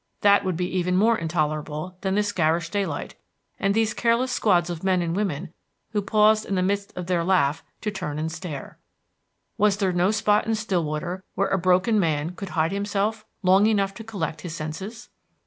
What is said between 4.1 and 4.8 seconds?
squads